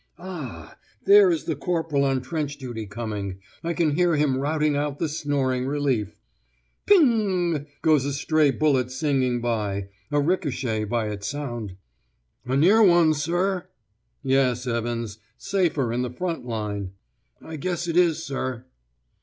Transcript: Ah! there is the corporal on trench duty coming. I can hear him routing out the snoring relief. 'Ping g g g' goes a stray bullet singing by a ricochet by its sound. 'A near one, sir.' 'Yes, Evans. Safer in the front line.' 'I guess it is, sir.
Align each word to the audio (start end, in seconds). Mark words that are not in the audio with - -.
Ah! 0.17 0.79
there 1.05 1.29
is 1.29 1.43
the 1.43 1.55
corporal 1.55 2.03
on 2.05 2.21
trench 2.23 2.57
duty 2.57 2.87
coming. 2.87 3.37
I 3.63 3.73
can 3.73 3.91
hear 3.93 4.15
him 4.15 4.35
routing 4.35 4.75
out 4.75 4.97
the 4.97 5.07
snoring 5.07 5.67
relief. 5.67 6.19
'Ping 6.87 7.51
g 7.53 7.59
g 7.59 7.63
g' 7.65 7.71
goes 7.83 8.03
a 8.05 8.11
stray 8.11 8.49
bullet 8.49 8.89
singing 8.89 9.41
by 9.41 9.89
a 10.09 10.19
ricochet 10.19 10.85
by 10.85 11.09
its 11.09 11.27
sound. 11.27 11.77
'A 12.47 12.57
near 12.57 12.81
one, 12.81 13.13
sir.' 13.13 13.69
'Yes, 14.23 14.65
Evans. 14.65 15.19
Safer 15.37 15.93
in 15.93 16.01
the 16.01 16.09
front 16.09 16.47
line.' 16.47 16.93
'I 17.39 17.57
guess 17.57 17.87
it 17.87 17.95
is, 17.95 18.23
sir. 18.25 18.65